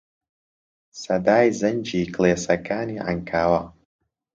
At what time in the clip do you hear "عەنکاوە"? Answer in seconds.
3.05-3.61